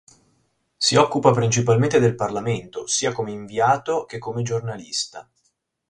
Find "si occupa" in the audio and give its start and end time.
0.77-1.29